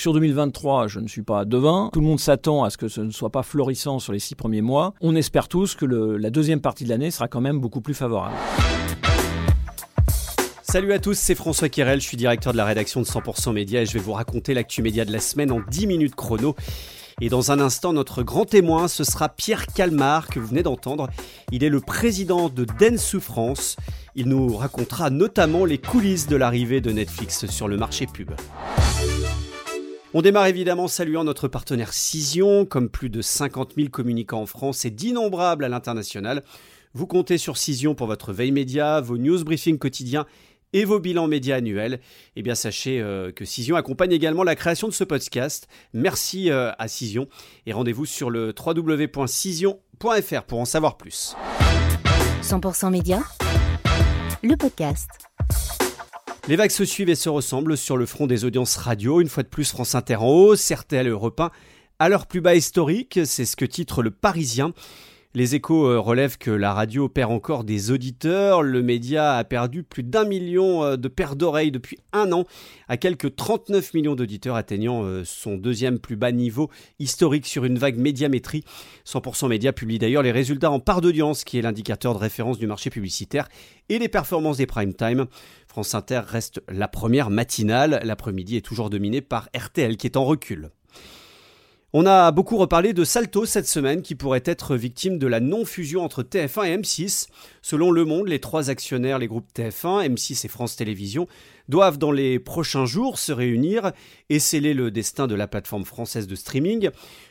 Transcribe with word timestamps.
Sur 0.00 0.14
2023, 0.14 0.88
je 0.88 0.98
ne 0.98 1.06
suis 1.06 1.20
pas 1.20 1.44
devin. 1.44 1.90
Tout 1.92 2.00
le 2.00 2.06
monde 2.06 2.18
s'attend 2.18 2.64
à 2.64 2.70
ce 2.70 2.78
que 2.78 2.88
ce 2.88 3.02
ne 3.02 3.10
soit 3.10 3.28
pas 3.28 3.42
florissant 3.42 3.98
sur 3.98 4.14
les 4.14 4.18
six 4.18 4.34
premiers 4.34 4.62
mois. 4.62 4.94
On 5.02 5.14
espère 5.14 5.46
tous 5.46 5.74
que 5.74 5.84
la 5.84 6.30
deuxième 6.30 6.62
partie 6.62 6.84
de 6.84 6.88
l'année 6.88 7.10
sera 7.10 7.28
quand 7.28 7.42
même 7.42 7.60
beaucoup 7.60 7.82
plus 7.82 7.92
favorable. 7.92 8.34
Salut 10.62 10.94
à 10.94 11.00
tous, 11.00 11.18
c'est 11.18 11.34
François 11.34 11.68
Kirel, 11.68 12.00
je 12.00 12.06
suis 12.06 12.16
directeur 12.16 12.54
de 12.54 12.56
la 12.56 12.64
rédaction 12.64 13.02
de 13.02 13.06
100% 13.06 13.52
Média 13.52 13.82
et 13.82 13.84
je 13.84 13.92
vais 13.92 13.98
vous 13.98 14.14
raconter 14.14 14.54
l'actu 14.54 14.80
média 14.80 15.04
de 15.04 15.12
la 15.12 15.20
semaine 15.20 15.52
en 15.52 15.60
10 15.70 15.86
minutes 15.86 16.14
chrono. 16.14 16.56
Et 17.20 17.28
dans 17.28 17.52
un 17.52 17.60
instant, 17.60 17.92
notre 17.92 18.22
grand 18.22 18.46
témoin, 18.46 18.88
ce 18.88 19.04
sera 19.04 19.28
Pierre 19.28 19.66
Calmar, 19.66 20.28
que 20.28 20.40
vous 20.40 20.46
venez 20.46 20.62
d'entendre. 20.62 21.10
Il 21.52 21.62
est 21.62 21.68
le 21.68 21.80
président 21.80 22.48
de 22.48 22.64
Dentsu 22.64 23.20
France. 23.20 23.76
Il 24.14 24.28
nous 24.28 24.56
racontera 24.56 25.10
notamment 25.10 25.66
les 25.66 25.76
coulisses 25.76 26.26
de 26.26 26.36
l'arrivée 26.36 26.80
de 26.80 26.90
Netflix 26.90 27.44
sur 27.48 27.68
le 27.68 27.76
marché 27.76 28.06
pub. 28.06 28.30
On 30.12 30.22
démarre 30.22 30.46
évidemment 30.46 30.88
saluant 30.88 31.22
notre 31.22 31.46
partenaire 31.46 31.92
Cision, 31.92 32.64
comme 32.64 32.88
plus 32.88 33.10
de 33.10 33.22
50 33.22 33.74
000 33.76 33.90
communicants 33.90 34.42
en 34.42 34.46
France 34.46 34.84
et 34.84 34.90
d'innombrables 34.90 35.64
à 35.64 35.68
l'international. 35.68 36.42
Vous 36.94 37.06
comptez 37.06 37.38
sur 37.38 37.56
Cision 37.56 37.94
pour 37.94 38.08
votre 38.08 38.32
veille 38.32 38.50
média, 38.50 39.00
vos 39.00 39.18
news 39.18 39.44
briefings 39.44 39.78
quotidiens 39.78 40.26
et 40.72 40.84
vos 40.84 40.98
bilans 40.98 41.28
médias 41.28 41.56
annuels, 41.56 42.00
eh 42.34 42.42
bien 42.42 42.56
sachez 42.56 43.00
euh, 43.00 43.30
que 43.30 43.44
Cision 43.44 43.76
accompagne 43.76 44.12
également 44.12 44.42
la 44.42 44.56
création 44.56 44.88
de 44.88 44.92
ce 44.92 45.04
podcast. 45.04 45.68
Merci 45.92 46.50
euh, 46.50 46.72
à 46.78 46.88
Cision 46.88 47.28
et 47.66 47.72
rendez-vous 47.72 48.06
sur 48.06 48.30
le 48.30 48.52
www.cision.fr 48.58 50.42
pour 50.42 50.60
en 50.60 50.64
savoir 50.64 50.96
plus. 50.96 51.36
100% 52.42 52.90
médias, 52.90 53.22
le 54.42 54.56
podcast. 54.56 55.29
Les 56.48 56.56
vagues 56.56 56.70
se 56.70 56.84
suivent 56.84 57.10
et 57.10 57.14
se 57.14 57.28
ressemblent 57.28 57.76
sur 57.76 57.96
le 57.96 58.06
front 58.06 58.26
des 58.26 58.44
audiences 58.44 58.76
radio. 58.76 59.20
Une 59.20 59.28
fois 59.28 59.42
de 59.42 59.48
plus, 59.48 59.70
France 59.70 59.94
Inter 59.94 60.16
en 60.16 60.28
hausse, 60.28 60.72
RTL 60.72 61.06
Europe 61.08 61.40
1 61.40 61.50
à 62.00 62.08
leur 62.08 62.26
plus 62.26 62.40
bas 62.40 62.54
historique, 62.54 63.20
c'est 63.26 63.44
ce 63.44 63.56
que 63.56 63.66
titre 63.66 64.02
le 64.02 64.10
Parisien. 64.10 64.72
Les 65.32 65.54
échos 65.54 65.86
euh, 65.86 66.00
relèvent 66.00 66.38
que 66.38 66.50
la 66.50 66.74
radio 66.74 67.08
perd 67.08 67.30
encore 67.30 67.62
des 67.62 67.92
auditeurs. 67.92 68.64
Le 68.64 68.82
média 68.82 69.36
a 69.36 69.44
perdu 69.44 69.84
plus 69.84 70.02
d'un 70.02 70.24
million 70.24 70.82
euh, 70.82 70.96
de 70.96 71.06
paires 71.06 71.36
d'oreilles 71.36 71.70
depuis 71.70 71.98
un 72.12 72.32
an, 72.32 72.46
à 72.88 72.96
quelques 72.96 73.36
39 73.36 73.94
millions 73.94 74.16
d'auditeurs, 74.16 74.56
atteignant 74.56 75.04
euh, 75.04 75.22
son 75.24 75.56
deuxième 75.56 76.00
plus 76.00 76.16
bas 76.16 76.32
niveau 76.32 76.68
historique 76.98 77.46
sur 77.46 77.64
une 77.64 77.78
vague 77.78 77.96
médiamétrie. 77.96 78.64
100% 79.06 79.46
Média 79.46 79.72
publie 79.72 80.00
d'ailleurs 80.00 80.24
les 80.24 80.32
résultats 80.32 80.72
en 80.72 80.80
part 80.80 81.00
d'audience, 81.00 81.44
qui 81.44 81.58
est 81.58 81.62
l'indicateur 81.62 82.12
de 82.12 82.18
référence 82.18 82.58
du 82.58 82.66
marché 82.66 82.90
publicitaire, 82.90 83.48
et 83.88 84.00
les 84.00 84.08
performances 84.08 84.56
des 84.56 84.66
prime 84.66 84.94
time. 84.94 85.26
France 85.68 85.94
Inter 85.94 86.22
reste 86.26 86.60
la 86.66 86.88
première 86.88 87.30
matinale. 87.30 88.00
L'après-midi 88.02 88.56
est 88.56 88.66
toujours 88.66 88.90
dominé 88.90 89.20
par 89.20 89.48
RTL, 89.56 89.96
qui 89.96 90.08
est 90.08 90.16
en 90.16 90.24
recul. 90.24 90.70
On 91.92 92.06
a 92.06 92.30
beaucoup 92.30 92.56
reparlé 92.56 92.92
de 92.92 93.02
Salto 93.02 93.46
cette 93.46 93.66
semaine 93.66 94.02
qui 94.02 94.14
pourrait 94.14 94.44
être 94.44 94.76
victime 94.76 95.18
de 95.18 95.26
la 95.26 95.40
non-fusion 95.40 96.04
entre 96.04 96.22
TF1 96.22 96.66
et 96.66 96.76
M6. 96.76 97.26
Selon 97.62 97.90
Le 97.90 98.04
Monde, 98.04 98.28
les 98.28 98.38
trois 98.38 98.70
actionnaires, 98.70 99.18
les 99.18 99.26
groupes 99.26 99.48
TF1, 99.56 100.08
M6 100.08 100.46
et 100.46 100.48
France 100.48 100.76
Télévisions, 100.76 101.26
doivent 101.68 101.98
dans 101.98 102.12
les 102.12 102.38
prochains 102.38 102.86
jours 102.86 103.18
se 103.18 103.32
réunir 103.32 103.90
et 104.28 104.38
sceller 104.38 104.72
le 104.72 104.92
destin 104.92 105.26
de 105.26 105.34
la 105.34 105.48
plateforme 105.48 105.84
française 105.84 106.28
de 106.28 106.36
streaming. 106.36 106.90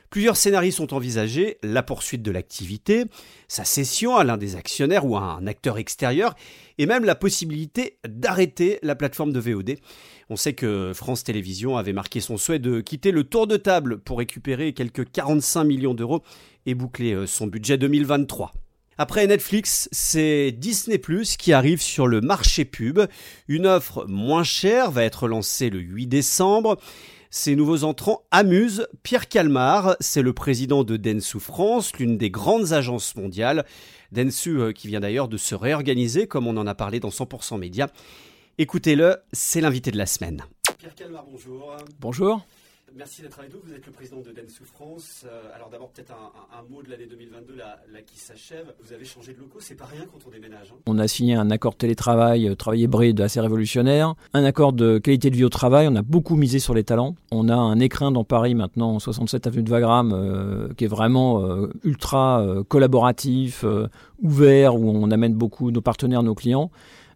Plusieurs 0.09 0.37
scénarios 0.37 0.71
sont 0.71 0.93
envisagés, 0.95 1.57
la 1.61 1.83
poursuite 1.83 2.23
de 2.23 2.31
l'activité, 2.31 3.05
sa 3.47 3.63
cession 3.63 4.17
à 4.17 4.23
l'un 4.23 4.37
des 4.37 4.55
actionnaires 4.55 5.05
ou 5.05 5.15
à 5.15 5.21
un 5.21 5.45
acteur 5.45 5.77
extérieur, 5.77 6.35
et 6.79 6.87
même 6.87 7.05
la 7.05 7.13
possibilité 7.13 7.99
d'arrêter 8.07 8.79
la 8.81 8.95
plateforme 8.95 9.31
de 9.31 9.39
VOD. 9.39 9.75
On 10.31 10.35
sait 10.35 10.53
que 10.53 10.93
France 10.95 11.23
Télévisions 11.23 11.77
avait 11.77 11.93
marqué 11.93 12.21
son 12.21 12.37
souhait 12.37 12.57
de 12.57 12.81
quitter 12.81 13.11
le 13.11 13.23
tour 13.23 13.45
de 13.45 13.57
table 13.57 13.99
pour 13.99 14.17
récupérer 14.17 14.73
quelques 14.73 15.11
45 15.11 15.63
millions 15.63 15.93
d'euros 15.93 16.23
et 16.65 16.73
boucler 16.73 17.13
euh, 17.13 17.27
son 17.27 17.45
budget 17.45 17.77
2023. 17.77 18.51
Après 18.97 19.25
Netflix, 19.27 19.87
c'est 19.93 20.51
Disney 20.51 20.99
qui 21.37 21.53
arrive 21.53 21.81
sur 21.81 22.05
le 22.05 22.19
marché 22.19 22.65
pub. 22.65 22.99
Une 23.47 23.65
offre 23.65 24.05
moins 24.09 24.43
chère 24.43 24.91
va 24.91 25.03
être 25.03 25.29
lancée 25.29 25.69
le 25.69 25.79
8 25.79 26.07
décembre. 26.07 26.77
Ces 27.31 27.55
nouveaux 27.55 27.83
entrants 27.83 28.23
amusent 28.31 28.87
Pierre 29.03 29.27
Calmar, 29.27 29.95
c'est 29.99 30.23
le 30.23 30.33
président 30.33 30.83
de 30.83 30.97
Densu 30.97 31.39
France, 31.39 31.95
l'une 31.97 32.17
des 32.17 32.31
grandes 32.31 32.73
agences 32.73 33.15
mondiales. 33.15 33.65
Densu 34.11 34.59
euh, 34.59 34.71
qui 34.71 34.87
vient 34.87 34.99
d'ailleurs 34.99 35.27
de 35.27 35.37
se 35.37 35.53
réorganiser 35.53 36.25
comme 36.25 36.47
on 36.47 36.57
en 36.57 36.65
a 36.65 36.73
parlé 36.73 36.99
dans 36.99 37.09
100% 37.09 37.59
Média 37.59 37.87
Écoutez-le, 38.57 39.17
c'est 39.31 39.61
l'invité 39.61 39.91
de 39.91 39.97
la 39.97 40.07
semaine. 40.07 40.43
Pierre 40.79 40.95
Calmar, 40.95 41.23
bonjour. 41.29 41.77
Bonjour. 41.99 42.45
Merci 42.95 43.21
d'être 43.21 43.39
avec 43.39 43.53
nous. 43.53 43.59
Vous 43.63 43.73
êtes 43.73 43.85
le 43.85 43.91
président 43.91 44.17
de 44.17 44.31
Dentsu 44.31 44.63
France. 44.63 45.25
Euh, 45.25 45.55
alors 45.55 45.69
d'abord 45.69 45.89
peut-être 45.89 46.11
un, 46.13 46.71
mot 46.71 46.81
de 46.81 46.89
l'année 46.89 47.07
2022 47.07 47.55
là, 47.55 47.77
qui 48.05 48.17
s'achève. 48.17 48.73
Vous 48.83 48.93
avez 48.93 49.05
changé 49.05 49.33
de 49.33 49.39
locaux, 49.39 49.59
c'est 49.59 49.75
pas 49.75 49.85
rien 49.85 50.05
quand 50.11 50.19
on 50.27 50.31
déménage. 50.31 50.71
Hein. 50.71 50.79
On 50.87 50.97
a 50.99 51.07
signé 51.07 51.35
un 51.35 51.49
accord 51.51 51.75
télétravail, 51.75 52.47
euh, 52.47 52.55
travail 52.55 52.81
hybride 52.81 53.21
assez 53.21 53.39
révolutionnaire, 53.39 54.15
un 54.33 54.43
accord 54.43 54.73
de 54.73 54.97
qualité 54.97 55.29
de 55.29 55.35
vie 55.35 55.43
au 55.43 55.49
travail. 55.49 55.87
On 55.89 55.95
a 55.95 56.01
beaucoup 56.01 56.35
misé 56.35 56.59
sur 56.59 56.73
les 56.73 56.83
talents. 56.83 57.15
On 57.31 57.49
a 57.49 57.55
un 57.55 57.79
écrin 57.79 58.11
dans 58.11 58.23
Paris 58.23 58.55
maintenant, 58.55 58.99
67 58.99 59.47
avenue 59.47 59.63
de 59.63 59.69
Wagram, 59.69 60.11
euh, 60.13 60.73
qui 60.75 60.85
est 60.85 60.87
vraiment 60.87 61.43
ultra 61.83 62.45
collaboratif, 62.67 63.65
ouvert, 64.21 64.75
où 64.75 64.89
on 64.89 65.11
amène 65.11 65.33
beaucoup 65.33 65.71
nos 65.71 65.81
partenaires, 65.81 66.23
nos 66.23 66.35
clients. 66.35 66.71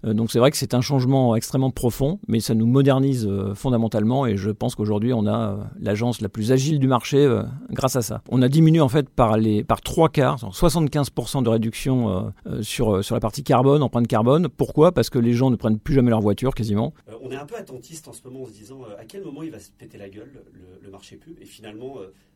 Euh, 0.05 0.13
donc 0.13 0.31
c'est 0.31 0.39
vrai 0.39 0.51
que 0.51 0.57
c'est 0.57 0.73
un 0.73 0.81
changement 0.81 1.35
extrêmement 1.35 1.71
profond, 1.71 2.19
mais 2.27 2.39
ça 2.39 2.53
nous 2.55 2.67
modernise 2.67 3.27
euh, 3.27 3.53
fondamentalement 3.53 4.25
et 4.25 4.37
je 4.37 4.49
pense 4.49 4.75
qu'aujourd'hui 4.75 5.13
on 5.13 5.25
a 5.25 5.51
euh, 5.51 5.63
l'agence 5.79 6.21
la 6.21 6.29
plus 6.29 6.51
agile 6.51 6.79
du 6.79 6.87
marché 6.87 7.27
grâce 7.69 7.95
à 7.95 8.01
ça. 8.01 8.21
On 8.29 8.41
a 8.41 8.49
diminué 8.49 8.81
en 8.81 8.89
fait 8.89 9.09
par 9.09 9.37
les 9.37 9.63
par 9.63 9.81
trois 9.81 10.09
quarts, 10.09 10.37
75% 10.37 11.43
de 11.43 11.49
réduction 11.49 12.33
sur 12.61 13.03
sur 13.03 13.15
la 13.15 13.19
partie 13.19 13.43
carbone, 13.43 13.81
empreinte 13.81 14.07
carbone. 14.07 14.49
Pourquoi? 14.49 14.91
Parce 14.91 15.09
que 15.09 15.19
les 15.19 15.33
gens 15.33 15.49
ne 15.49 15.55
prennent 15.55 15.79
plus 15.79 15.93
jamais 15.93 16.09
leur 16.09 16.21
voiture 16.21 16.53
quasiment. 16.53 16.93
on 17.21 17.31
est 17.31 17.35
un 17.35 17.45
peu 17.45 17.55
attentiste 17.55 18.07
en 18.07 18.13
ce 18.13 18.23
moment 18.25 18.43
en 18.43 18.45
se 18.45 18.51
disant 18.51 18.79
à 18.99 19.05
quel 19.05 19.23
moment 19.23 19.43
il 19.43 19.51
va 19.51 19.59
se 19.59 19.71
péter 19.71 19.97
la 19.97 20.09
gueule 20.09 20.31
le, 20.53 20.61
le 20.81 20.91
marché 20.91 21.17
pub? 21.17 21.37
Et 21.41 21.45
finalement 21.45 21.95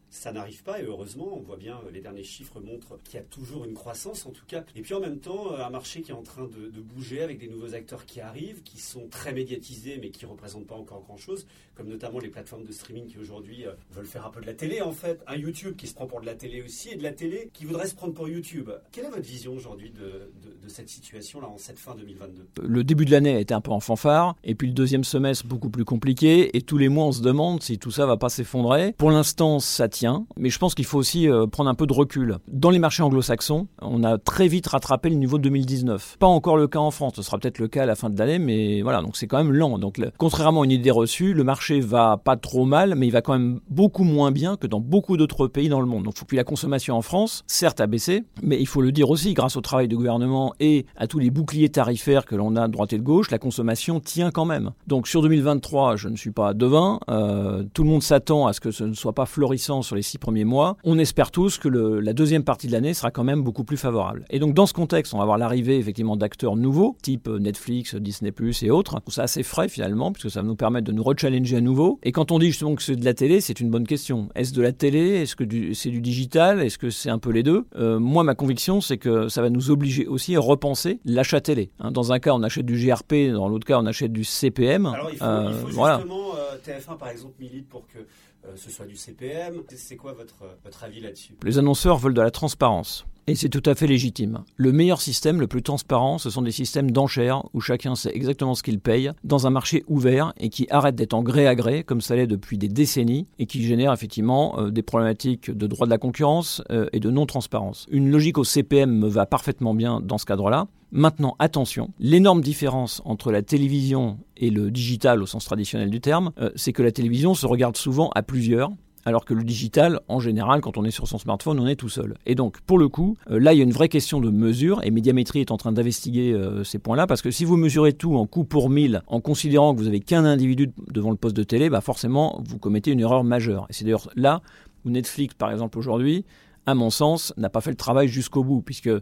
ça 0.09 0.31
n'arrive 0.31 0.63
pas 0.63 0.79
et 0.81 0.83
heureusement, 0.83 1.29
on 1.33 1.41
voit 1.41 1.57
bien 1.57 1.79
euh, 1.85 1.91
les 1.91 2.01
derniers 2.01 2.23
chiffres 2.23 2.59
montrent 2.59 2.97
qu'il 3.03 3.15
y 3.15 3.17
a 3.17 3.25
toujours 3.25 3.65
une 3.65 3.73
croissance 3.73 4.25
en 4.25 4.31
tout 4.31 4.45
cas. 4.45 4.63
Et 4.75 4.81
puis 4.81 4.93
en 4.93 4.99
même 4.99 5.19
temps, 5.19 5.53
euh, 5.53 5.63
un 5.63 5.69
marché 5.69 6.01
qui 6.01 6.11
est 6.11 6.15
en 6.15 6.23
train 6.23 6.45
de, 6.45 6.69
bouger 6.81 7.21
avec 7.21 7.39
des 7.39 7.47
nouveaux 7.47 7.73
acteurs 7.73 8.05
qui 8.05 8.21
arrivent, 8.21 8.63
qui 8.63 8.79
sont 8.79 9.07
très 9.09 9.33
médiatisés 9.33 9.97
mais 10.01 10.09
qui 10.09 10.25
ne 10.25 10.31
représentent 10.31 10.67
pas 10.67 10.75
encore 10.75 11.01
grand-chose, 11.01 11.45
comme 11.75 11.87
notamment 11.87 12.19
les 12.19 12.29
plateformes 12.29 12.63
de 12.63 12.71
streaming 12.71 13.07
qui 13.07 13.17
aujourd'hui 13.17 13.65
euh, 13.65 13.73
veulent 13.91 14.05
faire 14.05 14.25
un 14.25 14.29
peu 14.29 14.41
de 14.41 14.45
la 14.45 14.53
télé 14.53 14.81
en 14.81 14.93
fait. 14.93 15.21
Un 15.27 15.35
YouTube 15.35 15.75
qui 15.75 15.87
se 15.87 15.93
prend 15.93 16.07
pour 16.07 16.21
de 16.21 16.25
la 16.25 16.35
télé 16.35 16.61
aussi 16.61 16.89
et 16.89 16.95
de 16.95 17.03
la 17.03 17.13
télé 17.13 17.49
qui 17.53 17.65
voudrait 17.65 17.87
se 17.87 17.95
prendre 17.95 18.13
pour 18.13 18.29
YouTube. 18.29 18.69
Quelle 18.91 19.05
est 19.05 19.09
votre 19.09 19.27
vision 19.27 19.53
aujourd'hui 19.53 19.91
de, 19.91 20.31
de, 20.43 20.56
cette 20.69 20.89
situation 20.89 21.41
là 21.41 21.47
en 21.47 21.57
cette 21.57 21.79
fin 21.79 21.95
2022 21.95 22.67
Le 22.67 22.83
début 22.83 23.05
de 23.05 23.11
l'année 23.11 23.35
a 23.35 23.39
été 23.39 23.53
un 23.53 23.61
peu 23.61 23.71
en 23.71 23.79
fanfare 23.79 24.35
et 24.43 24.55
puis 24.55 24.67
le 24.67 24.73
deuxième 24.73 25.03
semestre 25.03 25.45
beaucoup 25.47 25.69
plus 25.69 25.85
compliqué 25.85 26.55
et 26.55 26.61
tous 26.61 26.77
les 26.77 26.89
mois 26.89 27.05
on 27.05 27.11
se 27.11 27.21
demande 27.21 27.61
si 27.63 27.77
tout 27.77 27.91
ça 27.91 28.05
va 28.05 28.17
pas 28.17 28.29
s'effondrer. 28.29 28.93
Pour 28.97 29.11
l'instant 29.11 29.59
ça 29.59 29.87
mais 30.35 30.49
je 30.49 30.59
pense 30.59 30.75
qu'il 30.75 30.85
faut 30.85 30.97
aussi 30.97 31.29
euh, 31.29 31.47
prendre 31.47 31.69
un 31.69 31.75
peu 31.75 31.87
de 31.87 31.93
recul. 31.93 32.37
Dans 32.47 32.69
les 32.69 32.79
marchés 32.79 33.03
anglo-saxons, 33.03 33.67
on 33.81 34.03
a 34.03 34.17
très 34.17 34.47
vite 34.47 34.67
rattrapé 34.67 35.09
le 35.09 35.15
niveau 35.15 35.37
2019. 35.37 36.17
Pas 36.19 36.27
encore 36.27 36.57
le 36.57 36.67
cas 36.67 36.79
en 36.79 36.91
France, 36.91 37.13
ce 37.15 37.21
sera 37.21 37.37
peut-être 37.37 37.59
le 37.59 37.67
cas 37.67 37.83
à 37.83 37.85
la 37.85 37.95
fin 37.95 38.09
de 38.09 38.17
l'année, 38.17 38.39
mais 38.39 38.81
voilà, 38.81 39.01
donc 39.01 39.17
c'est 39.17 39.27
quand 39.27 39.37
même 39.37 39.53
lent. 39.53 39.79
Donc 39.79 40.01
contrairement 40.17 40.61
à 40.61 40.65
une 40.65 40.71
idée 40.71 40.91
reçue, 40.91 41.33
le 41.33 41.43
marché 41.43 41.79
va 41.79 42.17
pas 42.17 42.35
trop 42.35 42.65
mal, 42.65 42.95
mais 42.95 43.07
il 43.07 43.11
va 43.11 43.21
quand 43.21 43.33
même 43.33 43.59
beaucoup 43.69 44.03
moins 44.03 44.31
bien 44.31 44.57
que 44.57 44.67
dans 44.67 44.79
beaucoup 44.79 45.17
d'autres 45.17 45.47
pays 45.47 45.69
dans 45.69 45.79
le 45.79 45.87
monde. 45.87 46.03
Donc 46.03 46.17
faut 46.17 46.25
la 46.31 46.43
consommation 46.43 46.95
en 46.95 47.01
France, 47.01 47.43
certes 47.47 47.79
a 47.79 47.87
baissé, 47.87 48.23
mais 48.43 48.59
il 48.59 48.67
faut 48.67 48.81
le 48.81 48.91
dire 48.91 49.09
aussi, 49.09 49.33
grâce 49.33 49.55
au 49.55 49.61
travail 49.61 49.87
du 49.87 49.95
gouvernement 49.95 50.53
et 50.59 50.85
à 50.95 51.07
tous 51.07 51.19
les 51.19 51.29
boucliers 51.29 51.69
tarifaires 51.69 52.25
que 52.25 52.35
l'on 52.35 52.55
a 52.55 52.67
de 52.67 52.73
droite 52.73 52.93
et 52.93 52.97
de 52.97 53.03
gauche, 53.03 53.31
la 53.31 53.39
consommation 53.39 53.99
tient 53.99 54.31
quand 54.31 54.45
même. 54.45 54.71
Donc 54.87 55.07
sur 55.07 55.21
2023, 55.21 55.95
je 55.95 56.09
ne 56.09 56.15
suis 56.15 56.31
pas 56.31 56.53
devin. 56.53 56.99
Euh, 57.09 57.63
tout 57.73 57.83
le 57.83 57.89
monde 57.89 58.03
s'attend 58.03 58.47
à 58.47 58.53
ce 58.53 58.59
que 58.59 58.71
ce 58.71 58.83
ne 58.83 58.93
soit 58.93 59.13
pas 59.13 59.25
florissant 59.25 59.81
sur 59.81 59.95
les 59.95 60.01
six 60.01 60.17
premiers 60.17 60.45
mois, 60.45 60.77
on 60.83 60.97
espère 60.99 61.31
tous 61.31 61.57
que 61.57 61.67
la 61.67 62.13
deuxième 62.13 62.43
partie 62.43 62.67
de 62.67 62.71
l'année 62.71 62.93
sera 62.93 63.11
quand 63.11 63.23
même 63.23 63.43
beaucoup 63.43 63.63
plus 63.63 63.77
favorable. 63.77 64.25
Et 64.29 64.39
donc 64.39 64.53
dans 64.53 64.65
ce 64.65 64.73
contexte, 64.73 65.13
on 65.13 65.17
va 65.17 65.23
avoir 65.23 65.37
l'arrivée 65.37 65.77
effectivement 65.77 66.15
d'acteurs 66.15 66.55
nouveaux, 66.55 66.95
type 67.01 67.27
Netflix, 67.27 67.95
Disney 67.95 68.31
et 68.61 68.71
autres. 68.71 69.01
C'est 69.07 69.21
assez 69.21 69.43
frais 69.43 69.69
finalement, 69.69 70.11
puisque 70.11 70.31
ça 70.31 70.41
va 70.41 70.47
nous 70.47 70.55
permettre 70.55 70.87
de 70.87 70.91
nous 70.91 71.03
rechallenger 71.03 71.57
à 71.57 71.61
nouveau. 71.61 71.99
Et 72.03 72.11
quand 72.11 72.31
on 72.31 72.39
dit 72.39 72.47
justement 72.47 72.75
que 72.75 72.83
c'est 72.83 72.95
de 72.95 73.05
la 73.05 73.13
télé, 73.13 73.41
c'est 73.41 73.59
une 73.59 73.69
bonne 73.69 73.87
question. 73.87 74.29
Est-ce 74.35 74.53
de 74.53 74.61
la 74.61 74.71
télé? 74.71 75.21
Est-ce 75.21 75.35
que 75.35 75.43
c'est 75.73 75.89
du 75.89 76.01
digital? 76.01 76.61
Est-ce 76.61 76.77
que 76.77 76.89
c'est 76.89 77.09
un 77.09 77.19
peu 77.19 77.31
les 77.31 77.43
deux? 77.43 77.65
Euh, 77.75 77.99
Moi, 77.99 78.23
ma 78.23 78.35
conviction, 78.35 78.81
c'est 78.81 78.97
que 78.97 79.27
ça 79.29 79.41
va 79.41 79.49
nous 79.49 79.71
obliger 79.71 80.07
aussi 80.07 80.35
à 80.35 80.39
repenser 80.47 80.99
l'achat 81.05 81.41
télé. 81.41 81.71
Hein, 81.79 81.91
dans 81.91 82.11
un 82.11 82.19
cas, 82.19 82.33
on 82.33 82.43
achète 82.43 82.65
du 82.65 82.77
GRP, 82.77 83.31
dans 83.31 83.47
l'autre 83.47 83.65
cas, 83.65 83.79
on 83.79 83.85
achète 83.85 84.11
du 84.11 84.23
CPM. 84.23 84.85
Alors, 84.85 85.09
il 85.11 85.17
faut, 85.17 85.25
euh, 85.25 85.51
justement, 85.67 86.35
euh, 86.35 86.57
TF1 86.65 86.97
par 86.97 87.09
exemple 87.09 87.35
milite 87.39 87.67
pour 87.67 87.87
que 87.87 87.99
euh, 87.99 88.51
ce 88.55 88.71
soit 88.71 88.85
du 88.85 88.95
CPM. 88.95 89.61
C'est 89.75 89.95
quoi 89.95 90.13
votre, 90.13 90.43
votre 90.63 90.83
avis 90.83 91.01
là-dessus? 91.01 91.33
Les 91.43 91.57
annonceurs 91.57 91.97
veulent 91.97 92.13
de 92.13 92.21
la 92.21 92.31
transparence. 92.31 93.05
Et 93.29 93.35
c'est 93.35 93.49
tout 93.49 93.63
à 93.65 93.75
fait 93.75 93.87
légitime. 93.87 94.45
Le 94.55 94.71
meilleur 94.71 95.01
système, 95.01 95.41
le 95.41 95.47
plus 95.47 95.61
transparent, 95.61 96.17
ce 96.17 96.29
sont 96.29 96.41
des 96.41 96.53
systèmes 96.53 96.91
d'enchères 96.91 97.43
où 97.53 97.59
chacun 97.59 97.93
sait 97.95 98.15
exactement 98.15 98.55
ce 98.55 98.63
qu'il 98.63 98.79
paye 98.79 99.11
dans 99.25 99.47
un 99.47 99.49
marché 99.49 99.83
ouvert 99.87 100.31
et 100.37 100.47
qui 100.47 100.65
arrête 100.69 100.95
d'être 100.95 101.13
en 101.13 101.23
gré 101.23 101.45
à 101.45 101.53
gré, 101.53 101.83
comme 101.83 101.99
ça 101.99 102.15
l'est 102.15 102.25
depuis 102.25 102.57
des 102.57 102.69
décennies, 102.69 103.27
et 103.37 103.45
qui 103.45 103.63
génère 103.63 103.91
effectivement 103.91 104.57
euh, 104.59 104.71
des 104.71 104.81
problématiques 104.81 105.51
de 105.51 105.67
droit 105.67 105.85
de 105.85 105.91
la 105.91 105.97
concurrence 105.97 106.63
euh, 106.71 106.87
et 106.93 107.01
de 107.01 107.09
non-transparence. 107.09 107.85
Une 107.91 108.09
logique 108.09 108.37
au 108.37 108.45
CPM 108.45 108.97
me 108.97 109.09
va 109.09 109.25
parfaitement 109.25 109.73
bien 109.73 109.99
dans 109.99 110.17
ce 110.17 110.25
cadre-là. 110.25 110.67
Maintenant, 110.93 111.35
attention, 111.37 111.89
l'énorme 111.99 112.39
différence 112.39 113.01
entre 113.03 113.33
la 113.33 113.41
télévision 113.41 114.19
et 114.37 114.49
le 114.49 114.71
digital 114.71 115.21
au 115.21 115.25
sens 115.25 115.43
traditionnel 115.43 115.89
du 115.89 115.99
terme, 115.99 116.31
euh, 116.39 116.49
c'est 116.55 116.71
que 116.71 116.81
la 116.81 116.93
télévision 116.93 117.33
se 117.33 117.45
regarde 117.45 117.75
souvent 117.75 118.09
à 118.15 118.23
plusieurs 118.23 118.71
alors 119.07 119.23
que 119.23 119.33
le 119.33 119.45
digital, 119.45 120.01
en 120.09 120.19
général, 120.19 120.59
quand 120.59 120.77
on 120.77 120.83
est 120.83 120.91
sur 120.91 121.07
son 121.07 121.17
smartphone, 121.17 121.61
on 121.61 121.67
est 121.67 121.77
tout 121.77 121.87
seul. 121.87 122.15
Et 122.25 122.35
donc, 122.35 122.59
pour 122.59 122.77
le 122.77 122.89
coup, 122.89 123.15
euh, 123.31 123.39
là, 123.39 123.53
il 123.53 123.57
y 123.57 123.61
a 123.61 123.63
une 123.63 123.71
vraie 123.71 123.87
question 123.87 124.19
de 124.19 124.29
mesure, 124.29 124.81
et 124.83 124.91
Médiamétrie 124.91 125.39
est 125.39 125.51
en 125.51 125.55
train 125.55 125.71
d'investiguer 125.71 126.33
euh, 126.33 126.65
ces 126.65 126.77
points-là, 126.77 127.07
parce 127.07 127.21
que 127.21 127.31
si 127.31 127.45
vous 127.45 127.55
mesurez 127.55 127.93
tout 127.93 128.17
en 128.17 128.25
coût 128.25 128.43
pour 128.43 128.69
mille, 128.69 129.01
en 129.07 129.21
considérant 129.21 129.73
que 129.73 129.79
vous 129.79 129.87
avez 129.87 130.01
qu'un 130.01 130.25
individu 130.25 130.73
devant 130.91 131.11
le 131.11 131.15
poste 131.15 131.37
de 131.37 131.43
télé, 131.43 131.69
bah 131.69 131.79
forcément, 131.79 132.43
vous 132.45 132.57
commettez 132.57 132.91
une 132.91 132.99
erreur 132.99 133.23
majeure. 133.23 133.65
Et 133.69 133.73
c'est 133.73 133.85
d'ailleurs 133.85 134.09
là 134.17 134.41
où 134.83 134.89
Netflix, 134.89 135.35
par 135.35 135.51
exemple, 135.51 135.79
aujourd'hui, 135.79 136.25
à 136.65 136.75
mon 136.75 136.89
sens, 136.89 137.33
n'a 137.37 137.49
pas 137.49 137.61
fait 137.61 137.69
le 137.69 137.77
travail 137.77 138.09
jusqu'au 138.09 138.43
bout, 138.43 138.61
puisque 138.61 138.87
euh, 138.87 139.01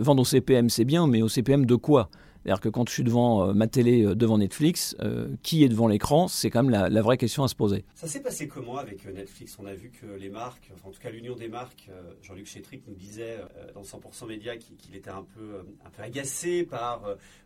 vendre 0.00 0.20
au 0.20 0.26
CPM, 0.26 0.68
c'est 0.68 0.84
bien, 0.84 1.06
mais 1.06 1.22
au 1.22 1.28
CPM 1.28 1.64
de 1.64 1.76
quoi? 1.76 2.10
C'est-à-dire 2.44 2.60
que 2.60 2.68
quand 2.68 2.86
je 2.86 2.92
suis 2.92 3.04
devant 3.04 3.48
euh, 3.48 3.52
ma 3.54 3.66
télé, 3.66 4.02
euh, 4.02 4.14
devant 4.14 4.36
Netflix, 4.36 4.94
euh, 5.00 5.28
qui 5.42 5.64
est 5.64 5.68
devant 5.70 5.88
l'écran 5.88 6.28
C'est 6.28 6.50
quand 6.50 6.62
même 6.62 6.90
la, 6.90 7.02
vraie 7.02 7.16
question 7.16 7.42
à 7.42 7.48
se 7.48 7.54
poser. 7.54 7.84
Ça 7.94 8.06
s'est 8.06 8.20
passé 8.20 8.48
comment 8.48 8.76
avec 8.76 9.06
Netflix? 9.06 9.56
On 9.58 9.66
a 9.66 9.72
vu 9.72 9.90
que 9.90 10.06
les 10.18 10.28
marques, 10.28 10.70
enfin, 10.74 10.88
en 10.88 10.92
tout 10.92 11.00
cas 11.00 11.10
l'union 11.10 11.36
des 11.36 11.48
marques, 11.48 11.88
Jean-Luc 12.22 12.46
Chétric 12.46 12.82
nous 12.86 12.94
disait 12.94 13.38
dans 13.74 13.82
100% 13.82 14.26
Média 14.26 14.56
qu'il 14.56 14.94
était 14.94 15.10
un 15.10 15.22
peu, 15.34 15.64
un 15.84 15.90
peu 15.90 16.02
agacé 16.02 16.64
par 16.64 17.02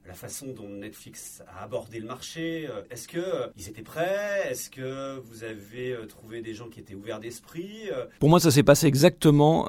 la 0.07 0.15
façon 0.15 0.47
dont 0.57 0.69
Netflix 0.69 1.43
a 1.49 1.65
abordé 1.65 1.99
le 1.99 2.07
marché. 2.07 2.69
Est-ce 2.91 3.09
qu'ils 3.09 3.69
étaient 3.69 3.83
prêts? 3.83 4.49
Est-ce 4.49 4.71
que 4.71 5.19
vous 5.19 5.43
avez 5.43 5.97
trouvé 6.09 6.41
des 6.41 6.55
gens 6.55 6.69
qui 6.69 6.79
étaient 6.79 6.95
ouverts 6.95 7.21
d'esprit? 7.21 7.89
Pour 8.21 8.29
moi, 8.29 8.39
ça 8.39 8.53
s'est 8.53 8.63
passé 8.63 8.87
exactement 8.87 9.65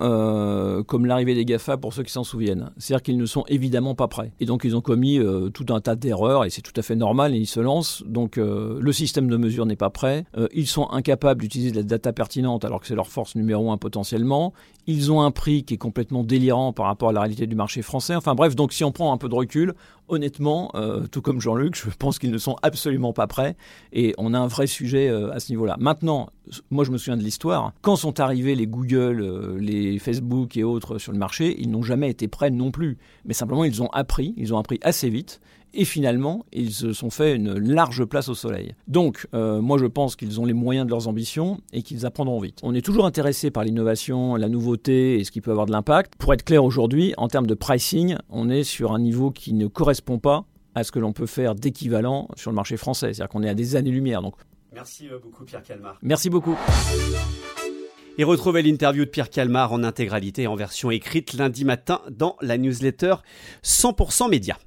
comme 0.84 1.08
l'arrivée 1.08 1.34
des 1.34 1.46
GAFA 1.46 1.78
pour 1.78 1.94
ceux 1.94 2.04
qui 2.04 2.12
s'en 2.12 2.24
souviennent. 2.24 2.72
C'est-à-dire 2.78 3.04
qu'ils 3.04 3.18
ne 3.18 3.26
sont 3.26 3.46
évidemment 3.48 3.96
pas 3.96 4.08
prêts. 4.08 4.32
Et 4.40 4.46
donc 4.46 4.64
ils 4.64 4.76
ont 4.76 4.82
commis 4.82 5.19
euh, 5.20 5.50
tout 5.50 5.66
un 5.70 5.82
tas 5.82 5.96
d'erreurs 5.96 6.46
et 6.46 6.50
c'est 6.50 6.62
tout 6.62 6.74
à 6.76 6.82
fait 6.82 6.96
normal 6.96 7.36
et 7.36 7.38
ils 7.38 7.48
se 7.48 7.60
lancent. 7.60 8.04
Donc 8.06 8.38
euh, 8.38 8.78
le 8.82 8.94
système 8.94 9.30
de 9.30 9.38
mesure 9.38 9.66
n'est 9.66 9.76
pas 9.76 9.90
prêt. 9.90 10.26
Euh, 10.38 10.48
ils 10.54 10.68
sont 10.68 10.90
incapables 10.90 11.42
d'utiliser 11.42 11.72
de 11.72 11.78
la 11.78 11.84
data 11.84 12.14
pertinente 12.14 12.66
alors 12.66 12.82
que 12.82 12.88
c'est 12.88 12.96
leur 12.96 13.08
force 13.08 13.36
numéro 13.36 13.72
un 13.72 13.78
potentiellement. 13.78 14.54
Ils 14.88 15.12
ont 15.12 15.22
un 15.22 15.32
prix 15.32 15.64
qui 15.64 15.76
est 15.76 15.78
complètement 15.78 16.24
délirant 16.24 16.74
par 16.74 16.88
rapport 16.88 17.10
à 17.10 17.14
la 17.14 17.22
réalité 17.22 17.46
du 17.46 17.56
marché 17.56 17.82
français. 17.82 18.16
Enfin 18.16 18.34
bref, 18.34 18.56
donc 18.56 18.74
si 18.74 18.84
on 18.84 18.92
prend 18.92 19.14
un 19.14 19.18
peu 19.18 19.30
de 19.30 19.36
recul, 19.36 19.76
honnêtement, 20.08 20.72
tout 21.12 21.22
comme 21.22 21.40
Jean-Luc, 21.40 21.76
je 21.76 21.96
pense 22.00 22.18
qu'ils 22.18 22.32
ne 22.32 22.40
sont 22.40 22.56
absolument 22.64 23.14
pas 23.14 23.28
prêts 23.28 23.56
et 23.94 24.16
on 24.18 24.34
a 24.34 24.40
un 24.40 24.48
vrai 24.48 24.66
sujet 24.66 25.10
à 25.10 25.40
ce 25.40 25.52
niveau-là. 25.52 25.78
Maintenant, 25.80 26.30
moi 26.70 26.84
je 26.84 26.92
me 26.92 26.98
souviens 26.98 27.18
de 27.18 27.24
l'histoire. 27.24 27.74
Quand 27.82 27.96
sont 27.96 28.20
arrivés 28.20 28.56
les 28.56 28.68
Google, 28.68 29.58
les 29.60 30.00
Facebook 30.00 30.58
et 30.58 30.64
autres 30.64 30.98
sur 30.98 31.12
le 31.12 31.18
marché, 31.18 31.56
ils 31.60 31.70
n'ont 31.70 31.84
jamais 31.84 32.10
été 32.10 32.28
prêts 32.28 32.52
non 32.52 32.72
plus. 32.72 32.98
Mais 33.26 33.34
simplement, 33.34 33.64
ils 33.64 33.82
ont 33.82 33.90
appris, 33.90 34.34
ils 34.38 34.54
ont 34.54 34.58
appris 34.58 34.80
assez 34.84 35.10
vite. 35.10 35.40
Et 35.74 35.86
finalement, 35.86 36.46
ils 36.52 36.74
se 36.74 36.94
sont 36.94 37.12
fait 37.12 37.36
une 37.36 37.54
large 37.54 38.04
place 38.06 38.28
au 38.28 38.34
soleil. 38.34 38.74
Donc, 38.88 39.28
euh, 39.36 39.62
moi, 39.62 39.78
je 39.78 39.86
pense 39.86 40.16
qu'ils 40.16 40.42
ont 40.42 40.46
les 40.46 40.54
moyens 40.54 40.88
de 40.88 40.92
leurs 40.92 41.08
ambitions 41.08 41.60
et 41.74 41.84
qu'ils 41.84 42.06
apprendront 42.08 42.40
vite. 42.40 42.60
On 42.64 42.74
est 42.74 42.82
toujours 42.82 43.06
intéressé 43.06 43.52
par 43.52 43.64
l'innovation, 43.64 44.36
la 44.36 44.50
nouveauté 44.50 45.20
et 45.20 45.24
ce 45.24 45.32
qui 45.32 45.42
peut 45.42 45.52
avoir 45.52 45.68
de 45.68 45.72
l'impact. 45.72 46.14
Pour 46.18 46.34
être 46.34 46.44
clair 46.44 46.64
aujourd'hui, 46.64 47.14
en 47.18 47.28
termes 47.28 47.46
de 47.46 47.54
pricing, 47.54 48.16
on 48.30 48.50
est 48.50 48.64
sur 48.64 48.94
un 48.94 49.00
niveau 49.00 49.30
qui 49.30 49.54
ne 49.54 49.68
correspond 49.68 50.18
pas 50.18 50.46
à 50.74 50.84
ce 50.84 50.92
que 50.92 51.00
l'on 51.00 51.14
peut 51.14 51.28
faire 51.28 51.54
d'équivalent 51.54 52.28
sur 52.36 52.50
le 52.50 52.56
marché 52.56 52.76
français. 52.76 53.14
C'est-à-dire 53.14 53.30
qu'on 53.30 53.44
est 53.44 53.50
à 53.50 53.56
des 53.56 53.76
années-lumière. 53.76 54.24
Donc, 54.24 54.36
Merci 54.72 55.10
euh, 55.10 55.20
beaucoup, 55.20 55.46
Pierre 55.46 55.64
Calmar. 55.64 55.98
Merci 56.02 56.30
beaucoup. 56.30 56.56
Et 58.20 58.26
retrouvez 58.26 58.62
l'interview 58.62 59.06
de 59.06 59.10
Pierre 59.10 59.30
Calmar 59.30 59.72
en 59.72 59.82
intégralité 59.82 60.46
en 60.46 60.56
version 60.56 60.92
écrite 60.92 61.32
lundi 61.32 61.64
matin 61.64 62.02
dans 62.12 62.36
la 62.42 62.58
newsletter 62.58 63.16
100% 63.64 64.30
Média. 64.30 64.58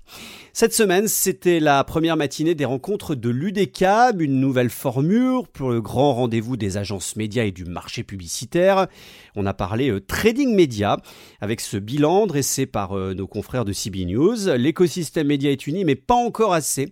Cette 0.55 0.73
semaine, 0.73 1.07
c'était 1.07 1.61
la 1.61 1.85
première 1.85 2.17
matinée 2.17 2.55
des 2.55 2.65
rencontres 2.65 3.15
de 3.15 3.29
l'UDECAB, 3.29 4.23
une 4.23 4.41
nouvelle 4.41 4.71
formule 4.71 5.43
pour 5.53 5.69
le 5.69 5.83
grand 5.83 6.15
rendez-vous 6.15 6.57
des 6.57 6.79
agences 6.79 7.15
médias 7.17 7.45
et 7.45 7.53
du 7.53 7.67
marché 7.67 8.05
publicitaire. 8.05 8.87
On 9.37 9.45
a 9.45 9.53
parlé 9.53 9.91
euh, 9.91 10.01
trading 10.01 10.55
média 10.55 10.97
avec 11.43 11.61
ce 11.61 11.77
bilan 11.77 12.27
dressé 12.27 12.65
par 12.65 12.97
euh, 12.97 13.13
nos 13.13 13.27
confrères 13.27 13.67
de 13.67 13.75
CB 13.75 14.07
News. 14.07 14.49
L'écosystème 14.57 15.27
média 15.27 15.51
est 15.51 15.67
uni, 15.67 15.85
mais 15.85 15.95
pas 15.95 16.15
encore 16.15 16.55
assez. 16.55 16.89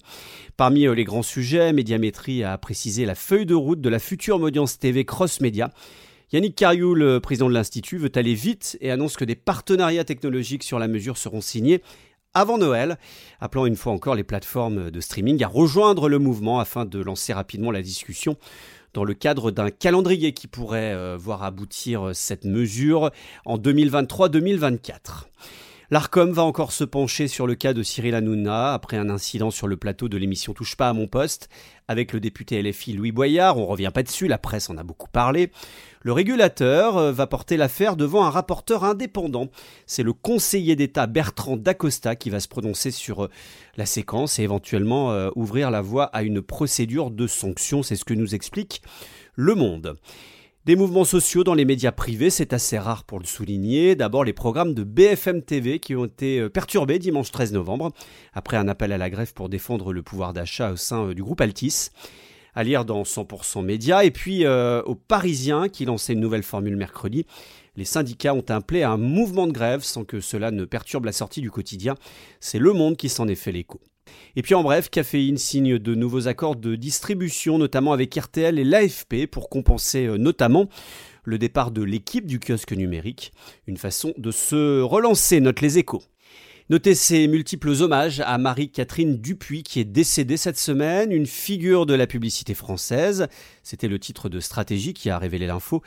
Parmi 0.58 0.86
euh, 0.86 0.94
les 0.94 1.04
grands 1.04 1.22
sujets, 1.22 1.72
Médiamétrie 1.72 2.44
a 2.44 2.58
précisé 2.58 3.06
la 3.06 3.14
feuille 3.14 3.46
de 3.46 3.54
route 3.54 3.80
de 3.80 3.88
la 3.88 3.98
future 3.98 4.38
audience 4.42 4.78
TV 4.78 5.06
Cross 5.06 5.40
Média 5.40 5.70
Yannick 6.32 6.54
Cariou, 6.54 6.94
le 6.94 7.18
président 7.18 7.48
de 7.48 7.54
l'Institut, 7.54 7.98
veut 7.98 8.12
aller 8.14 8.34
vite 8.34 8.78
et 8.80 8.92
annonce 8.92 9.16
que 9.16 9.24
des 9.24 9.34
partenariats 9.34 10.04
technologiques 10.04 10.62
sur 10.62 10.78
la 10.78 10.86
mesure 10.86 11.18
seront 11.18 11.40
signés 11.40 11.82
avant 12.34 12.56
Noël, 12.56 12.98
appelant 13.40 13.66
une 13.66 13.74
fois 13.74 13.92
encore 13.92 14.14
les 14.14 14.22
plateformes 14.22 14.92
de 14.92 15.00
streaming 15.00 15.42
à 15.42 15.48
rejoindre 15.48 16.08
le 16.08 16.20
mouvement 16.20 16.60
afin 16.60 16.84
de 16.84 17.00
lancer 17.00 17.32
rapidement 17.32 17.72
la 17.72 17.82
discussion 17.82 18.36
dans 18.94 19.02
le 19.02 19.14
cadre 19.14 19.50
d'un 19.50 19.70
calendrier 19.70 20.32
qui 20.32 20.46
pourrait 20.46 20.94
euh, 20.94 21.16
voir 21.18 21.42
aboutir 21.42 22.10
cette 22.14 22.44
mesure 22.44 23.10
en 23.44 23.58
2023-2024. 23.58 25.24
L'ARCOM 25.92 26.30
va 26.30 26.44
encore 26.44 26.70
se 26.70 26.84
pencher 26.84 27.26
sur 27.26 27.48
le 27.48 27.56
cas 27.56 27.72
de 27.72 27.82
Cyril 27.82 28.14
Hanouna 28.14 28.74
après 28.74 28.96
un 28.96 29.10
incident 29.10 29.50
sur 29.50 29.66
le 29.66 29.76
plateau 29.76 30.08
de 30.08 30.16
l'émission 30.16 30.54
Touche 30.54 30.76
pas 30.76 30.88
à 30.88 30.92
mon 30.92 31.08
poste 31.08 31.48
avec 31.88 32.12
le 32.12 32.20
député 32.20 32.62
LFI 32.62 32.92
Louis 32.92 33.10
Boyard. 33.10 33.58
On 33.58 33.66
revient 33.66 33.90
pas 33.92 34.04
dessus, 34.04 34.28
la 34.28 34.38
presse 34.38 34.70
en 34.70 34.76
a 34.76 34.84
beaucoup 34.84 35.08
parlé. 35.08 35.50
Le 36.02 36.12
régulateur 36.12 36.96
euh, 36.96 37.10
va 37.10 37.26
porter 37.26 37.56
l'affaire 37.56 37.96
devant 37.96 38.24
un 38.24 38.30
rapporteur 38.30 38.84
indépendant. 38.84 39.48
C'est 39.84 40.04
le 40.04 40.12
conseiller 40.12 40.76
d'État 40.76 41.08
Bertrand 41.08 41.56
Dacosta 41.56 42.14
qui 42.14 42.30
va 42.30 42.38
se 42.38 42.46
prononcer 42.46 42.92
sur 42.92 43.24
euh, 43.24 43.30
la 43.76 43.84
séquence 43.84 44.38
et 44.38 44.44
éventuellement 44.44 45.10
euh, 45.10 45.30
ouvrir 45.34 45.72
la 45.72 45.80
voie 45.80 46.04
à 46.04 46.22
une 46.22 46.40
procédure 46.40 47.10
de 47.10 47.26
sanction. 47.26 47.82
C'est 47.82 47.96
ce 47.96 48.04
que 48.04 48.14
nous 48.14 48.36
explique 48.36 48.80
Le 49.34 49.56
Monde. 49.56 49.96
Des 50.66 50.76
mouvements 50.76 51.06
sociaux 51.06 51.42
dans 51.42 51.54
les 51.54 51.64
médias 51.64 51.90
privés, 51.90 52.28
c'est 52.28 52.52
assez 52.52 52.78
rare 52.78 53.04
pour 53.04 53.18
le 53.18 53.24
souligner. 53.24 53.96
D'abord 53.96 54.24
les 54.24 54.34
programmes 54.34 54.74
de 54.74 54.84
BFM 54.84 55.40
TV 55.40 55.78
qui 55.78 55.96
ont 55.96 56.04
été 56.04 56.38
euh, 56.38 56.50
perturbés 56.50 56.98
dimanche 56.98 57.30
13 57.30 57.54
novembre, 57.54 57.92
après 58.34 58.58
un 58.58 58.68
appel 58.68 58.92
à 58.92 58.98
la 58.98 59.08
grève 59.08 59.32
pour 59.32 59.48
défendre 59.48 59.94
le 59.94 60.02
pouvoir 60.02 60.34
d'achat 60.34 60.72
au 60.72 60.76
sein 60.76 61.06
euh, 61.06 61.14
du 61.14 61.22
groupe 61.22 61.40
Altis. 61.40 61.88
À 62.54 62.62
lire 62.62 62.84
dans 62.84 63.04
100% 63.04 63.64
Médias. 63.64 64.02
Et 64.04 64.10
puis 64.10 64.44
euh, 64.44 64.82
aux 64.82 64.96
Parisiens 64.96 65.70
qui 65.70 65.86
lançaient 65.86 66.12
une 66.12 66.20
nouvelle 66.20 66.42
formule 66.42 66.76
mercredi. 66.76 67.24
Les 67.76 67.86
syndicats 67.86 68.34
ont 68.34 68.44
appelé 68.50 68.82
à 68.82 68.90
un 68.90 68.98
mouvement 68.98 69.46
de 69.46 69.52
grève 69.52 69.82
sans 69.82 70.04
que 70.04 70.20
cela 70.20 70.50
ne 70.50 70.66
perturbe 70.66 71.06
la 71.06 71.12
sortie 71.12 71.40
du 71.40 71.50
quotidien. 71.50 71.94
C'est 72.38 72.58
Le 72.58 72.74
Monde 72.74 72.98
qui 72.98 73.08
s'en 73.08 73.28
est 73.28 73.34
fait 73.34 73.52
l'écho. 73.52 73.80
Et 74.36 74.42
puis 74.42 74.54
en 74.54 74.62
bref, 74.62 74.90
Caféine 74.90 75.38
signe 75.38 75.78
de 75.78 75.94
nouveaux 75.94 76.28
accords 76.28 76.56
de 76.56 76.76
distribution, 76.76 77.58
notamment 77.58 77.92
avec 77.92 78.14
RTL 78.14 78.58
et 78.58 78.64
l'AFP, 78.64 79.26
pour 79.30 79.48
compenser 79.48 80.06
euh, 80.06 80.16
notamment 80.16 80.68
le 81.24 81.38
départ 81.38 81.70
de 81.70 81.82
l'équipe 81.82 82.26
du 82.26 82.38
kiosque 82.38 82.72
numérique. 82.72 83.32
Une 83.66 83.76
façon 83.76 84.12
de 84.16 84.30
se 84.30 84.80
relancer, 84.80 85.40
note 85.40 85.60
les 85.60 85.78
échos. 85.78 86.02
Notez 86.70 86.94
ces 86.94 87.26
multiples 87.26 87.70
hommages 87.82 88.20
à 88.20 88.38
Marie-Catherine 88.38 89.16
Dupuis 89.16 89.64
qui 89.64 89.80
est 89.80 89.84
décédée 89.84 90.36
cette 90.36 90.56
semaine, 90.56 91.10
une 91.10 91.26
figure 91.26 91.84
de 91.84 91.94
la 91.94 92.06
publicité 92.06 92.54
française. 92.54 93.26
C'était 93.64 93.88
le 93.88 93.98
titre 93.98 94.28
de 94.28 94.38
Stratégie 94.38 94.94
qui 94.94 95.10
a 95.10 95.18
révélé 95.18 95.48
l'info. 95.48 95.82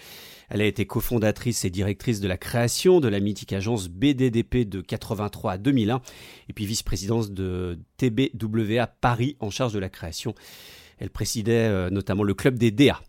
Elle 0.49 0.59
a 0.59 0.65
été 0.65 0.85
cofondatrice 0.85 1.63
et 1.63 1.69
directrice 1.69 2.19
de 2.19 2.27
la 2.27 2.35
création 2.35 2.99
de 2.99 3.07
la 3.07 3.21
mythique 3.21 3.53
agence 3.53 3.87
BDDP 3.87 4.67
de 4.67 4.81
83 4.81 5.53
à 5.53 5.57
2001 5.57 6.01
et 6.49 6.53
puis 6.53 6.65
vice-présidence 6.65 7.31
de 7.31 7.79
TBWA 7.95 8.85
Paris 8.87 9.37
en 9.39 9.51
charge 9.51 9.71
de 9.71 9.79
la 9.79 9.87
création. 9.87 10.35
Elle 10.97 11.11
présidait 11.11 11.69
euh, 11.69 11.91
notamment 11.91 12.23
le 12.23 12.33
club 12.33 12.59
des 12.59 12.71
DA. 12.71 12.99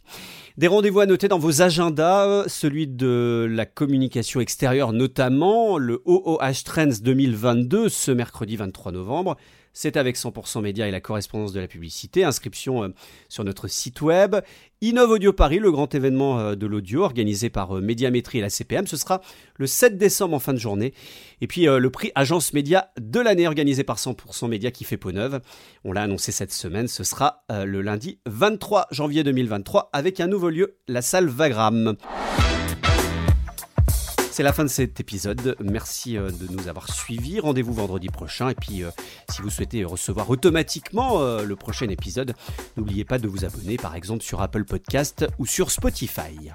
Des 0.56 0.68
rendez-vous 0.68 1.00
à 1.00 1.06
noter 1.06 1.26
dans 1.26 1.40
vos 1.40 1.62
agendas, 1.62 2.28
euh, 2.28 2.44
celui 2.46 2.86
de 2.86 3.44
la 3.50 3.66
communication 3.66 4.38
extérieure 4.38 4.92
notamment, 4.92 5.78
le 5.78 6.00
OOH 6.04 6.62
Trends 6.64 7.00
2022 7.02 7.88
ce 7.88 8.12
mercredi 8.12 8.54
23 8.54 8.92
novembre, 8.92 9.36
c'est 9.74 9.96
avec 9.98 10.16
100% 10.16 10.62
Média 10.62 10.88
et 10.88 10.90
la 10.90 11.00
correspondance 11.00 11.52
de 11.52 11.60
la 11.60 11.66
publicité. 11.66 12.24
Inscription 12.24 12.84
euh, 12.84 12.88
sur 13.28 13.44
notre 13.44 13.68
site 13.68 14.00
web. 14.00 14.36
Innov 14.80 15.10
Audio 15.10 15.32
Paris, 15.32 15.58
le 15.58 15.70
grand 15.70 15.94
événement 15.94 16.38
euh, 16.38 16.54
de 16.54 16.66
l'audio 16.66 17.02
organisé 17.02 17.50
par 17.50 17.76
euh, 17.76 17.80
Médiamétrie 17.80 18.38
et 18.38 18.40
la 18.40 18.50
CPM, 18.50 18.86
ce 18.86 18.96
sera 18.96 19.20
le 19.56 19.66
7 19.66 19.98
décembre 19.98 20.34
en 20.34 20.38
fin 20.38 20.52
de 20.52 20.58
journée. 20.58 20.94
Et 21.40 21.46
puis 21.46 21.66
le 21.66 21.90
prix 21.90 22.12
Agence 22.14 22.52
Média 22.54 22.90
de 22.98 23.20
l'année 23.20 23.46
organisé 23.46 23.84
par 23.84 23.98
100% 23.98 24.48
Média 24.48 24.70
qui 24.70 24.84
fait 24.84 24.96
peau 24.96 25.12
neuve. 25.12 25.40
On 25.84 25.92
l'a 25.92 26.02
annoncé 26.02 26.32
cette 26.32 26.52
semaine, 26.52 26.88
ce 26.88 27.04
sera 27.04 27.44
le 27.50 27.82
lundi 27.82 28.18
23 28.26 28.86
janvier 28.92 29.24
2023 29.24 29.90
avec 29.92 30.20
un 30.20 30.26
nouveau 30.26 30.48
lieu, 30.48 30.78
la 30.88 31.02
salle 31.02 31.26
Vagram. 31.26 31.96
C'est 34.34 34.42
la 34.42 34.52
fin 34.52 34.64
de 34.64 34.68
cet 34.68 34.98
épisode. 34.98 35.54
Merci 35.60 36.18
euh, 36.18 36.28
de 36.28 36.52
nous 36.52 36.66
avoir 36.66 36.92
suivis. 36.92 37.38
Rendez-vous 37.38 37.72
vendredi 37.72 38.08
prochain. 38.08 38.48
Et 38.48 38.56
puis, 38.56 38.82
euh, 38.82 38.90
si 39.30 39.42
vous 39.42 39.48
souhaitez 39.48 39.84
recevoir 39.84 40.28
automatiquement 40.28 41.20
euh, 41.22 41.44
le 41.44 41.54
prochain 41.54 41.88
épisode, 41.88 42.34
n'oubliez 42.76 43.04
pas 43.04 43.18
de 43.18 43.28
vous 43.28 43.44
abonner, 43.44 43.76
par 43.76 43.94
exemple, 43.94 44.24
sur 44.24 44.42
Apple 44.42 44.64
Podcast 44.64 45.24
ou 45.38 45.46
sur 45.46 45.70
Spotify. 45.70 46.50